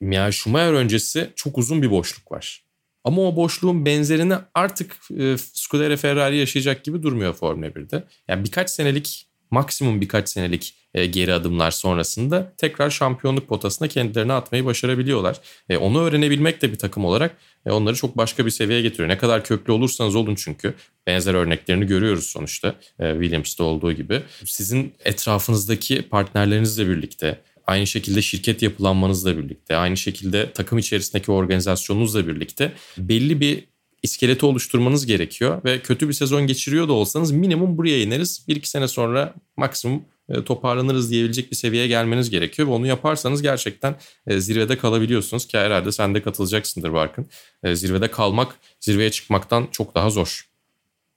Mia 0.01 0.33
Schumacher 0.33 0.73
öncesi 0.73 1.33
çok 1.37 1.59
uzun 1.59 1.83
bir 1.83 1.91
boşluk 1.91 2.33
var. 2.33 2.65
Ama 3.05 3.23
o 3.23 3.37
boşluğun 3.37 3.87
benzerini 3.87 4.35
artık 4.55 4.97
e, 5.19 5.37
Scuderia 5.39 5.97
Ferrari 5.97 6.37
yaşayacak 6.37 6.85
gibi 6.85 7.03
durmuyor 7.03 7.35
Formula 7.35 7.67
1'de. 7.67 8.05
Yani 8.29 8.45
birkaç 8.45 8.71
senelik 8.71 9.29
maksimum 9.51 10.01
birkaç 10.01 10.29
senelik 10.29 10.75
e, 10.95 11.07
geri 11.07 11.35
adımlar 11.35 11.71
sonrasında 11.71 12.53
tekrar 12.57 12.91
şampiyonluk 12.91 13.49
potasına 13.49 13.89
kendilerini 13.89 14.33
atmayı 14.33 14.65
başarabiliyorlar. 14.65 15.41
E, 15.69 15.77
onu 15.77 16.01
öğrenebilmek 16.01 16.63
de 16.63 16.73
bir 16.73 16.79
takım 16.79 17.05
olarak 17.05 17.37
e, 17.67 17.71
onları 17.71 17.97
çok 17.97 18.17
başka 18.17 18.47
bir 18.47 18.51
seviyeye 18.51 18.83
getiriyor. 18.83 19.09
Ne 19.09 19.19
kadar 19.19 19.45
köklü 19.45 19.73
olursanız 19.73 20.17
olun 20.17 20.35
çünkü 20.35 20.75
benzer 21.07 21.35
örneklerini 21.35 21.87
görüyoruz 21.87 22.27
sonuçta 22.27 22.75
e, 23.01 23.13
Williams'da 23.13 23.65
olduğu 23.65 23.93
gibi. 23.93 24.23
Sizin 24.45 24.95
etrafınızdaki 25.05 26.03
partnerlerinizle 26.03 26.89
birlikte 26.89 27.41
aynı 27.67 27.87
şekilde 27.87 28.23
şirket 28.23 28.63
yapılanmanızla 28.63 29.39
birlikte, 29.39 29.77
aynı 29.77 29.97
şekilde 29.97 30.53
takım 30.53 30.79
içerisindeki 30.79 31.33
organizasyonunuzla 31.33 32.27
birlikte 32.27 32.73
belli 32.99 33.41
bir 33.41 33.65
iskeleti 34.03 34.47
oluşturmanız 34.47 35.07
gerekiyor 35.07 35.65
ve 35.65 35.81
kötü 35.81 36.09
bir 36.09 36.13
sezon 36.13 36.47
geçiriyor 36.47 36.89
da 36.89 36.93
olsanız 36.93 37.31
minimum 37.31 37.79
buraya 37.79 38.03
ineriz. 38.03 38.45
Bir 38.49 38.57
iki 38.57 38.71
sene 38.71 38.89
sonra 38.89 39.35
maksimum 39.57 40.05
toparlanırız 40.35 41.11
diyebilecek 41.11 41.51
bir 41.51 41.57
seviyeye 41.57 41.89
gelmeniz 41.89 42.31
gerekiyor 42.31 42.69
ve 42.69 42.73
onu 42.73 42.87
yaparsanız 42.87 43.43
gerçekten 43.43 43.97
e, 44.27 44.41
zirvede 44.41 44.79
kalabiliyorsunuz 44.79 45.47
ki 45.47 45.59
herhalde 45.59 45.93
sen 45.93 46.15
de 46.15 46.23
katılacaksındır 46.23 46.93
Barkın. 46.93 47.27
E, 47.63 47.77
zirvede 47.77 48.11
kalmak 48.11 48.59
zirveye 48.81 49.11
çıkmaktan 49.11 49.69
çok 49.73 49.95
daha 49.95 50.11
zor. 50.11 50.49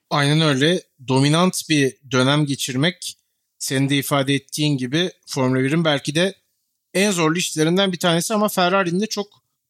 Aynen 0.09 0.41
öyle. 0.41 0.81
Dominant 1.07 1.69
bir 1.69 1.93
dönem 2.11 2.45
geçirmek 2.45 3.17
senin 3.59 3.89
de 3.89 3.97
ifade 3.97 4.33
ettiğin 4.33 4.77
gibi 4.77 5.11
Formula 5.25 5.59
1'in 5.59 5.85
belki 5.85 6.15
de 6.15 6.33
en 6.93 7.11
zorlu 7.11 7.37
işlerinden 7.37 7.91
bir 7.91 7.99
tanesi 7.99 8.33
ama 8.33 8.49
Ferrari'nin 8.49 8.99
de 8.99 9.07
çok 9.07 9.27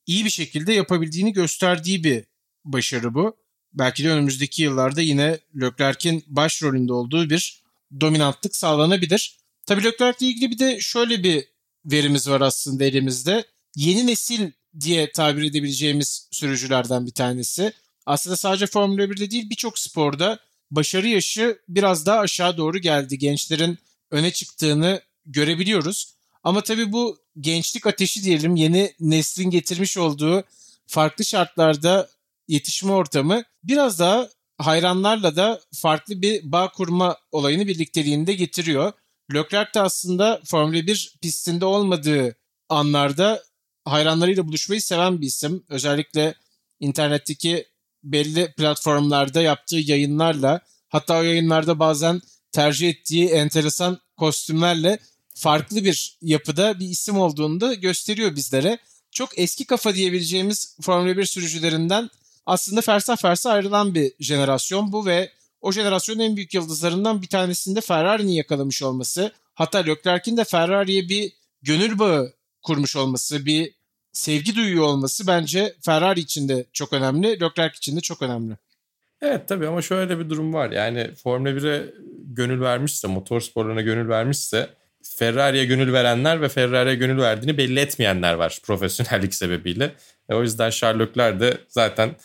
iyi 0.08 0.26
bir 0.26 0.30
şekilde 0.30 0.74
yapabildiğini 0.74 1.34
gösterdiği 1.34 2.04
bir 2.04 2.24
başarı 2.66 3.14
bu. 3.14 3.38
Belki 3.74 4.04
de 4.04 4.10
önümüzdeki 4.10 4.64
yıllarda 4.64 5.02
yine 5.02 5.40
Leclerc'in 5.62 6.24
başrolünde 6.28 6.94
olduğu 6.94 7.30
bir 7.30 7.61
dominantlık 8.00 8.56
sağlanabilir. 8.56 9.38
Tabii 9.66 9.84
Leclerc'le 9.84 10.22
ilgili 10.22 10.52
bir 10.52 10.60
de 10.60 10.80
şöyle 10.80 11.24
bir 11.24 11.48
verimiz 11.86 12.30
var 12.30 12.42
aslında 12.42 12.84
elimizde. 12.84 13.46
Yeni 13.76 14.08
nesil 14.08 14.52
diye 14.80 15.12
tabir 15.12 15.44
edebileceğimiz 15.44 16.28
sürücülerden 16.32 17.06
bir 17.06 17.12
tanesi. 17.12 17.74
Aslında 18.06 18.38
sadece 18.38 18.68
Formula 18.68 19.04
1'de 19.04 19.32
değil 19.32 19.50
birçok 19.50 19.80
sporda 19.80 20.40
başarı 20.72 21.08
yaşı 21.08 21.60
biraz 21.68 22.06
daha 22.06 22.20
aşağı 22.20 22.58
doğru 22.58 22.78
geldi. 22.78 23.18
Gençlerin 23.18 23.78
öne 24.12 24.32
çıktığını 24.32 25.02
görebiliyoruz. 25.26 26.16
Ama 26.44 26.62
tabii 26.62 26.92
bu 26.92 27.20
gençlik 27.40 27.88
ateşi 27.88 28.24
diyelim 28.24 28.56
yeni 28.56 28.94
neslin 29.00 29.50
getirmiş 29.50 29.98
olduğu 29.98 30.44
farklı 30.88 31.26
şartlarda 31.26 32.10
yetişme 32.48 32.92
ortamı 32.92 33.44
biraz 33.64 34.00
daha 34.00 34.30
hayranlarla 34.62 35.36
da 35.36 35.62
farklı 35.74 36.22
bir 36.22 36.52
bağ 36.52 36.72
kurma 36.72 37.18
olayını 37.32 37.68
birlikteliğinde 37.68 38.34
getiriyor. 38.34 38.94
Leclerc 39.34 39.74
de 39.74 39.82
aslında 39.82 40.42
Formula 40.46 40.88
1 40.88 41.16
pistinde 41.22 41.66
olmadığı 41.66 42.36
anlarda 42.70 43.44
hayranlarıyla 43.86 44.48
buluşmayı 44.48 44.82
seven 44.82 45.22
bir 45.22 45.28
isim. 45.28 45.64
Özellikle 45.70 46.36
internetteki 46.80 47.66
belli 48.04 48.54
platformlarda 48.58 49.42
yaptığı 49.42 49.78
yayınlarla 49.78 50.62
hatta 50.90 51.18
o 51.18 51.22
yayınlarda 51.22 51.80
bazen 51.80 52.22
tercih 52.52 52.90
ettiği 52.90 53.30
enteresan 53.30 54.00
kostümlerle 54.18 55.00
farklı 55.36 55.84
bir 55.84 56.18
yapıda 56.22 56.80
bir 56.80 56.86
isim 56.86 57.18
olduğunu 57.18 57.62
da 57.62 57.74
gösteriyor 57.74 58.36
bizlere. 58.36 58.78
Çok 59.12 59.40
eski 59.40 59.66
kafa 59.66 59.96
diyebileceğimiz 59.96 60.78
Formula 60.82 61.18
1 61.18 61.26
sürücülerinden 61.26 62.10
aslında 62.46 62.82
fersah 62.82 63.18
fersah 63.18 63.52
ayrılan 63.52 63.96
bir 63.96 64.14
jenerasyon 64.20 64.92
bu 64.92 65.06
ve 65.06 65.32
o 65.62 65.72
jenerasyonun 65.72 66.20
en 66.20 66.36
büyük 66.36 66.54
yıldızlarından 66.54 67.22
bir 67.22 67.28
tanesinde 67.28 67.82
Ferrari'nin 67.82 68.32
yakalamış 68.32 68.84
olması. 68.84 69.32
Hatta 69.54 69.78
Leclerc'in 69.78 70.38
de 70.38 70.44
Ferrari'ye 70.44 71.10
bir 71.10 71.34
gönül 71.62 72.00
bağı 72.00 72.34
kurmuş 72.62 72.96
olması, 72.96 73.46
bir 73.46 73.74
sevgi 74.12 74.56
duyuyor 74.56 74.84
olması 74.84 75.28
bence 75.28 75.74
Ferrari 75.82 76.20
için 76.20 76.50
de 76.50 76.66
çok 76.74 76.94
önemli, 76.94 77.28
Leclerc 77.28 77.78
için 77.78 77.96
de 77.96 78.02
çok 78.02 78.22
önemli. 78.22 78.58
Evet 79.22 79.48
tabii 79.48 79.68
ama 79.68 79.82
şöyle 79.82 80.20
bir 80.20 80.30
durum 80.30 80.54
var. 80.54 80.72
Yani 80.72 81.16
Formula 81.16 81.50
1'e 81.50 81.94
gönül 82.26 82.62
vermişse, 82.62 83.08
motorsporlarına 83.08 83.82
gönül 83.82 84.10
vermişse 84.10 84.70
Ferrari'ye 85.04 85.66
gönül 85.66 85.94
verenler 85.94 86.42
ve 86.42 86.50
Ferrari'ye 86.50 86.96
gönül 86.96 87.22
verdiğini 87.22 87.58
belli 87.58 87.80
etmeyenler 87.80 88.34
var 88.34 88.60
profesyonellik 88.64 89.36
sebebiyle. 89.42 89.96
E, 90.30 90.34
o 90.34 90.42
yüzden 90.42 90.70
Sherlockler 90.70 91.40
de 91.40 91.58
zaten 91.68 92.16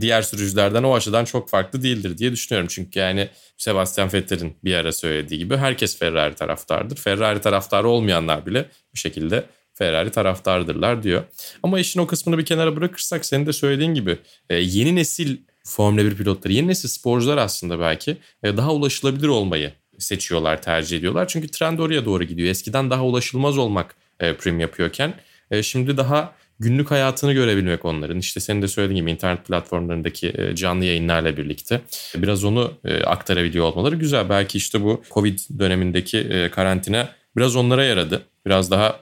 diğer 0.00 0.22
sürücülerden 0.22 0.82
o 0.82 0.94
açıdan 0.94 1.24
çok 1.24 1.48
farklı 1.48 1.82
değildir 1.82 2.18
diye 2.18 2.32
düşünüyorum. 2.32 2.68
Çünkü 2.70 2.98
yani 2.98 3.28
Sebastian 3.56 4.12
Vettel'in 4.12 4.56
bir 4.64 4.74
ara 4.74 4.92
söylediği 4.92 5.38
gibi 5.38 5.56
herkes 5.56 5.98
Ferrari 5.98 6.34
taraftardır. 6.34 6.96
Ferrari 6.96 7.40
taraftarı 7.40 7.88
olmayanlar 7.88 8.46
bile 8.46 8.68
bir 8.94 8.98
şekilde 8.98 9.44
Ferrari 9.74 10.10
taraftardırlar 10.10 11.02
diyor. 11.02 11.22
Ama 11.62 11.80
işin 11.80 12.00
o 12.00 12.06
kısmını 12.06 12.38
bir 12.38 12.44
kenara 12.44 12.76
bırakırsak 12.76 13.26
senin 13.26 13.46
de 13.46 13.52
söylediğin 13.52 13.94
gibi 13.94 14.18
e, 14.50 14.56
yeni 14.56 14.96
nesil 14.96 15.36
Formula 15.64 16.04
1 16.04 16.16
pilotları, 16.16 16.52
yeni 16.52 16.68
nesil 16.68 16.88
sporcular 16.88 17.36
aslında 17.36 17.80
belki 17.80 18.16
e, 18.42 18.56
daha 18.56 18.74
ulaşılabilir 18.74 19.28
olmayı 19.28 19.72
seçiyorlar, 19.98 20.62
tercih 20.62 20.98
ediyorlar. 20.98 21.28
Çünkü 21.28 21.48
trend 21.48 21.78
oraya 21.78 22.04
doğru 22.04 22.24
gidiyor. 22.24 22.48
Eskiden 22.48 22.90
daha 22.90 23.04
ulaşılmaz 23.04 23.58
olmak 23.58 23.96
prim 24.18 24.60
yapıyorken 24.60 25.14
şimdi 25.62 25.96
daha 25.96 26.34
günlük 26.60 26.90
hayatını 26.90 27.32
görebilmek 27.32 27.84
onların. 27.84 28.18
İşte 28.18 28.40
senin 28.40 28.62
de 28.62 28.68
söylediğin 28.68 29.00
gibi 29.00 29.10
internet 29.10 29.44
platformlarındaki 29.46 30.32
e, 30.38 30.56
canlı 30.56 30.84
yayınlarla 30.84 31.36
birlikte 31.36 31.80
biraz 32.14 32.44
onu 32.44 32.72
e, 32.84 33.04
aktarabiliyor 33.04 33.64
olmaları 33.64 33.96
güzel. 33.96 34.28
Belki 34.28 34.58
işte 34.58 34.82
bu 34.82 35.02
Covid 35.10 35.38
dönemindeki 35.58 36.18
e, 36.18 36.50
karantina 36.50 37.08
biraz 37.36 37.56
onlara 37.56 37.84
yaradı. 37.84 38.22
Biraz 38.46 38.70
daha 38.70 39.00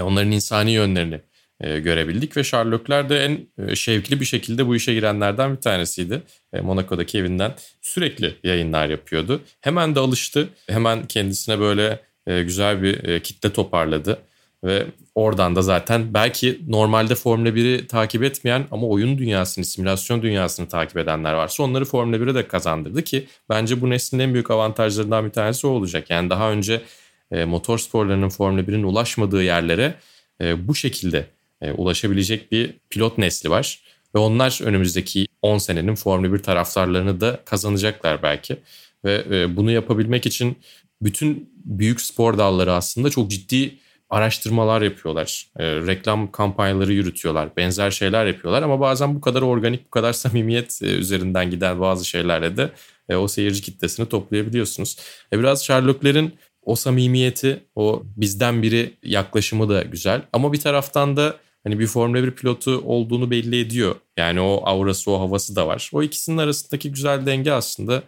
onların 0.00 0.32
insani 0.32 0.70
yönlerini 0.70 1.20
görebildik 1.60 2.36
ve 2.36 2.44
Sherlockler 2.44 3.08
de 3.08 3.24
en 3.24 3.74
şevkli 3.74 4.20
bir 4.20 4.24
şekilde 4.24 4.66
bu 4.66 4.76
işe 4.76 4.94
girenlerden 4.94 5.56
bir 5.56 5.60
tanesiydi. 5.60 6.22
Monaco'daki 6.62 7.18
evinden 7.18 7.54
sürekli 7.82 8.34
yayınlar 8.44 8.88
yapıyordu. 8.88 9.40
Hemen 9.60 9.94
de 9.94 10.00
alıştı. 10.00 10.48
Hemen 10.66 11.06
kendisine 11.06 11.58
böyle 11.58 12.00
güzel 12.26 12.82
bir 12.82 13.20
kitle 13.20 13.52
toparladı. 13.52 14.18
Ve 14.64 14.86
oradan 15.14 15.56
da 15.56 15.62
zaten 15.62 16.14
belki 16.14 16.60
normalde 16.68 17.14
Formula 17.14 17.48
1'i 17.48 17.86
takip 17.86 18.22
etmeyen 18.22 18.66
ama 18.70 18.86
oyun 18.86 19.18
dünyasını, 19.18 19.64
simülasyon 19.64 20.22
dünyasını 20.22 20.68
takip 20.68 20.96
edenler 20.96 21.32
varsa 21.32 21.62
onları 21.62 21.84
Formula 21.84 22.16
1'e 22.16 22.34
de 22.34 22.48
kazandırdı 22.48 23.02
ki 23.02 23.26
bence 23.48 23.80
bu 23.80 23.90
neslin 23.90 24.18
en 24.18 24.32
büyük 24.32 24.50
avantajlarından 24.50 25.24
bir 25.24 25.30
tanesi 25.30 25.66
o 25.66 25.70
olacak. 25.70 26.10
Yani 26.10 26.30
daha 26.30 26.50
önce 26.50 26.82
e, 27.30 27.44
motor 27.44 27.78
sporlarının 27.78 28.28
Formula 28.28 28.60
1'in 28.60 28.82
ulaşmadığı 28.82 29.42
yerlere 29.42 29.94
e, 30.40 30.68
bu 30.68 30.74
şekilde 30.74 31.26
e, 31.60 31.72
ulaşabilecek 31.72 32.52
bir 32.52 32.74
pilot 32.90 33.18
nesli 33.18 33.50
var. 33.50 33.78
Ve 34.14 34.18
onlar 34.18 34.60
önümüzdeki 34.62 35.26
10 35.42 35.58
senenin 35.58 35.94
Formula 35.94 36.32
1 36.32 36.38
taraftarlarını 36.38 37.20
da 37.20 37.40
kazanacaklar 37.44 38.22
belki. 38.22 38.56
Ve 39.04 39.24
e, 39.30 39.56
bunu 39.56 39.70
yapabilmek 39.70 40.26
için 40.26 40.58
bütün 41.02 41.50
büyük 41.64 42.00
spor 42.00 42.38
dalları 42.38 42.72
aslında 42.72 43.10
çok 43.10 43.30
ciddi 43.30 43.78
araştırmalar 44.12 44.82
yapıyorlar. 44.82 45.46
E, 45.58 45.64
reklam 45.64 46.32
kampanyaları 46.32 46.92
yürütüyorlar. 46.92 47.56
Benzer 47.56 47.90
şeyler 47.90 48.26
yapıyorlar 48.26 48.62
ama 48.62 48.80
bazen 48.80 49.14
bu 49.14 49.20
kadar 49.20 49.42
organik, 49.42 49.86
bu 49.86 49.90
kadar 49.90 50.12
samimiyet 50.22 50.82
e, 50.82 50.86
üzerinden 50.86 51.50
giden 51.50 51.80
bazı 51.80 52.04
şeylerle 52.04 52.56
de 52.56 52.70
e, 53.08 53.16
o 53.16 53.28
seyirci 53.28 53.62
kitlesini 53.62 54.08
toplayabiliyorsunuz. 54.08 54.96
E, 55.32 55.38
biraz 55.38 55.64
Sherlock'lerin 55.64 56.34
o 56.62 56.76
samimiyeti, 56.76 57.64
o 57.74 58.02
bizden 58.16 58.62
biri 58.62 58.94
yaklaşımı 59.02 59.68
da 59.68 59.82
güzel. 59.82 60.22
Ama 60.32 60.52
bir 60.52 60.60
taraftan 60.60 61.16
da 61.16 61.36
hani 61.64 61.78
bir 61.78 61.86
Formula 61.86 62.22
1 62.22 62.30
pilotu 62.30 62.82
olduğunu 62.84 63.30
belli 63.30 63.60
ediyor. 63.60 63.94
Yani 64.16 64.40
o 64.40 64.62
aurası, 64.64 65.10
o 65.10 65.20
havası 65.20 65.56
da 65.56 65.66
var. 65.66 65.90
O 65.92 66.02
ikisinin 66.02 66.38
arasındaki 66.38 66.92
güzel 66.92 67.26
denge 67.26 67.52
aslında 67.52 68.02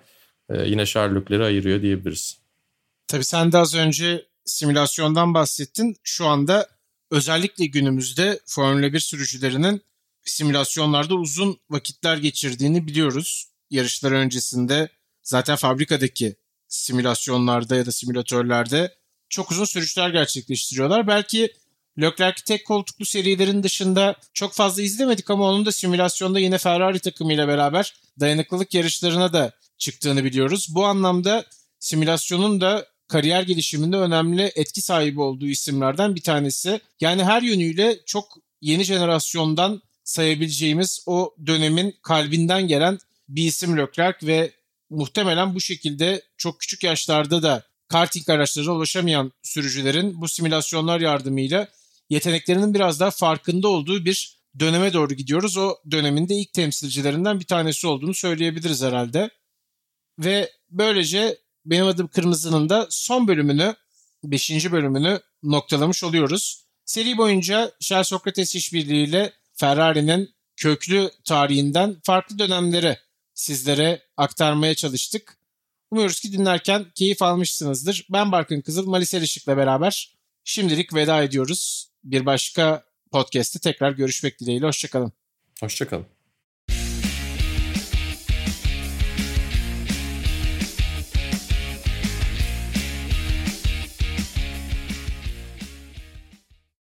e, 0.51 0.69
yine 0.69 0.87
Sherlock'leri 0.87 1.45
ayırıyor 1.45 1.83
diyebiliriz. 1.83 2.39
Tabii 3.07 3.25
sen 3.25 3.53
de 3.53 3.59
az 3.59 3.75
önce 3.75 4.25
simülasyondan 4.45 5.35
bahsettin. 5.35 5.97
Şu 6.03 6.27
anda 6.27 6.69
özellikle 7.11 7.67
günümüzde 7.67 8.41
Formula 8.47 8.93
1 8.93 9.01
sürücülerinin 9.01 9.83
simülasyonlarda 10.25 11.15
uzun 11.15 11.61
vakitler 11.71 12.17
geçirdiğini 12.17 12.87
biliyoruz. 12.87 13.49
Yarışlar 13.71 14.12
öncesinde 14.12 14.88
zaten 15.23 15.57
fabrikadaki 15.57 16.37
simülasyonlarda 16.68 17.77
ya 17.77 17.87
da 17.87 17.92
simülatörlerde 17.92 18.95
çok 19.29 19.51
uzun 19.51 19.64
sürüşler 19.64 20.11
gerçekleştiriyorlar. 20.11 21.07
Belki 21.07 21.53
Leclerc 22.01 22.42
tek 22.47 22.66
koltuklu 22.66 23.05
serilerin 23.05 23.62
dışında 23.62 24.16
çok 24.33 24.53
fazla 24.53 24.83
izlemedik 24.83 25.31
ama 25.31 25.45
onun 25.45 25.66
da 25.66 25.73
simülasyonda 25.73 26.40
yine 26.40 26.59
Ferrari 26.59 26.99
takımıyla 26.99 27.49
beraber 27.49 27.95
dayanıklılık 28.21 28.75
yarışlarına 28.75 29.33
da 29.33 29.53
çıktığını 29.79 30.25
biliyoruz. 30.25 30.68
Bu 30.71 30.85
anlamda 30.85 31.45
simülasyonun 31.79 32.61
da 32.61 32.87
kariyer 33.09 33.43
gelişiminde 33.43 33.97
önemli 33.97 34.53
etki 34.55 34.81
sahibi 34.81 35.21
olduğu 35.21 35.47
isimlerden 35.47 36.14
bir 36.14 36.23
tanesi. 36.23 36.81
Yani 37.01 37.25
her 37.25 37.43
yönüyle 37.43 37.99
çok 38.07 38.38
yeni 38.61 38.85
jenerasyondan 38.85 39.83
sayabileceğimiz 40.05 41.03
o 41.07 41.35
dönemin 41.47 41.97
kalbinden 42.03 42.69
gelen 42.69 42.99
bir 43.29 43.47
isim 43.47 43.79
Leclerc 43.79 44.27
ve 44.27 44.53
muhtemelen 44.90 45.55
bu 45.55 45.61
şekilde 45.61 46.23
çok 46.37 46.61
küçük 46.61 46.85
yaşlarda 46.85 47.43
da 47.43 47.62
karting 47.88 48.29
araçlarına 48.29 48.73
ulaşamayan 48.73 49.33
sürücülerin 49.43 50.21
bu 50.21 50.29
simülasyonlar 50.29 51.01
yardımıyla 51.01 51.69
yeteneklerinin 52.11 52.75
biraz 52.75 53.01
daha 53.01 53.11
farkında 53.11 53.69
olduğu 53.69 54.05
bir 54.05 54.38
döneme 54.61 54.93
doğru 54.93 55.14
gidiyoruz. 55.14 55.57
O 55.57 55.77
dönemin 55.90 56.27
ilk 56.29 56.53
temsilcilerinden 56.53 57.40
bir 57.40 57.45
tanesi 57.45 57.87
olduğunu 57.87 58.14
söyleyebiliriz 58.14 58.83
herhalde. 58.83 59.31
Ve 60.19 60.53
böylece 60.71 61.38
benim 61.66 61.87
adım 61.87 62.09
Kırmızı'nın 62.09 62.68
da 62.68 62.87
son 62.90 63.29
bölümünü, 63.29 63.74
5. 64.24 64.72
bölümünü 64.72 65.20
noktalamış 65.42 66.05
oluyoruz. 66.05 66.64
Seri 66.85 67.18
boyunca 67.18 67.72
Shell 67.81 68.05
Sokrates 68.05 68.55
işbirliğiyle 68.55 69.33
Ferrari'nin 69.53 70.35
köklü 70.57 71.11
tarihinden 71.24 71.96
farklı 72.03 72.38
dönemleri 72.38 72.98
sizlere 73.35 74.03
aktarmaya 74.16 74.74
çalıştık. 74.74 75.38
Umuyoruz 75.90 76.20
ki 76.20 76.33
dinlerken 76.33 76.87
keyif 76.94 77.22
almışsınızdır. 77.22 78.07
Ben 78.11 78.33
Barkın 78.33 78.61
Kızıl, 78.61 78.87
Malis 78.87 79.14
Erişik'le 79.14 79.48
beraber 79.48 80.14
şimdilik 80.44 80.94
veda 80.94 81.22
ediyoruz. 81.22 81.90
Bir 82.05 82.27
başka 82.27 82.85
podcast'te 83.12 83.59
tekrar 83.59 83.92
görüşmek 83.92 84.40
dileğiyle. 84.40 84.66
Hoşçakalın. 84.66 85.12
Hoşçakalın. 85.61 86.07